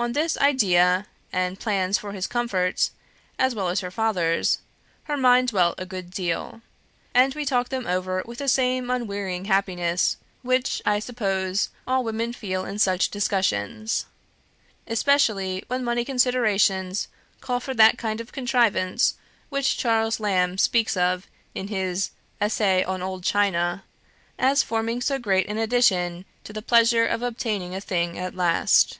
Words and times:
On 0.00 0.12
this 0.14 0.38
idea, 0.38 1.04
and 1.30 1.60
plans 1.60 1.98
for 1.98 2.12
his 2.12 2.26
comfort, 2.26 2.88
as 3.38 3.54
well 3.54 3.68
as 3.68 3.80
her 3.80 3.90
father's, 3.90 4.60
her 5.04 5.16
mind 5.18 5.48
dwelt 5.48 5.74
a 5.76 5.84
good 5.84 6.08
deal; 6.10 6.62
and 7.12 7.34
we 7.34 7.44
talked 7.44 7.70
them 7.70 7.86
over 7.86 8.22
with 8.24 8.38
the 8.38 8.48
same 8.48 8.88
unwearying 8.88 9.44
happiness 9.44 10.16
which, 10.40 10.80
I 10.86 11.00
suppose, 11.00 11.68
all 11.86 12.02
women 12.02 12.32
feel 12.32 12.64
in 12.64 12.78
such 12.78 13.10
discussions 13.10 14.06
especially 14.86 15.64
when 15.66 15.84
money 15.84 16.06
considerations 16.06 17.08
call 17.42 17.60
for 17.60 17.74
that 17.74 17.98
kind 17.98 18.22
of 18.22 18.32
contrivance 18.32 19.16
which 19.50 19.76
Charles 19.76 20.18
Lamb 20.18 20.56
speaks 20.56 20.96
of 20.96 21.26
in 21.54 21.68
his 21.68 22.08
Essay 22.40 22.82
on 22.84 23.02
Old 23.02 23.22
China, 23.22 23.84
as 24.38 24.62
forming 24.62 25.02
so 25.02 25.18
great 25.18 25.46
an 25.46 25.58
addition 25.58 26.24
to 26.44 26.54
the 26.54 26.62
pleasure 26.62 27.04
of 27.04 27.20
obtaining 27.20 27.74
a 27.74 27.82
thing 27.82 28.18
at 28.18 28.34
last. 28.34 28.98